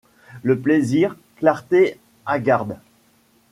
Le 0.41 0.59
plaisir, 0.59 1.15
clarté 1.37 1.99
hagarde 2.25 2.77